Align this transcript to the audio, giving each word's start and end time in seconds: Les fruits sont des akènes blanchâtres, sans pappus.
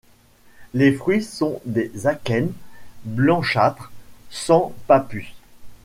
Les 0.73 0.91
fruits 0.93 1.21
sont 1.21 1.61
des 1.63 2.07
akènes 2.07 2.53
blanchâtres, 3.05 3.91
sans 4.31 4.73
pappus. 4.87 5.27